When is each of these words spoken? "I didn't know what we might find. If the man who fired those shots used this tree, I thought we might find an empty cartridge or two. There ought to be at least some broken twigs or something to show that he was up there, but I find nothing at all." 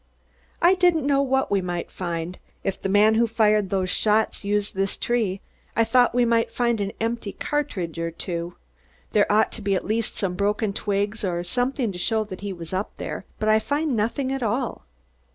"I 0.63 0.73
didn't 0.73 1.05
know 1.05 1.21
what 1.21 1.51
we 1.51 1.61
might 1.61 1.91
find. 1.91 2.39
If 2.63 2.81
the 2.81 2.89
man 2.89 3.13
who 3.13 3.27
fired 3.27 3.69
those 3.69 3.91
shots 3.91 4.43
used 4.43 4.73
this 4.73 4.97
tree, 4.97 5.41
I 5.75 5.83
thought 5.83 6.15
we 6.15 6.25
might 6.25 6.49
find 6.49 6.81
an 6.81 6.91
empty 6.99 7.33
cartridge 7.33 7.99
or 7.99 8.09
two. 8.09 8.55
There 9.11 9.31
ought 9.31 9.51
to 9.51 9.61
be 9.61 9.75
at 9.75 9.85
least 9.85 10.17
some 10.17 10.33
broken 10.33 10.73
twigs 10.73 11.23
or 11.23 11.43
something 11.43 11.91
to 11.91 11.99
show 11.99 12.23
that 12.23 12.41
he 12.41 12.51
was 12.51 12.73
up 12.73 12.95
there, 12.95 13.25
but 13.37 13.47
I 13.47 13.59
find 13.59 13.95
nothing 13.95 14.31
at 14.31 14.41
all." 14.41 14.85